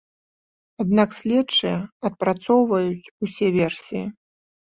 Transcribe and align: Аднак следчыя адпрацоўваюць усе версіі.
Аднак 0.83 1.09
следчыя 1.17 1.73
адпрацоўваюць 2.09 3.11
усе 3.27 3.47
версіі. 3.59 4.03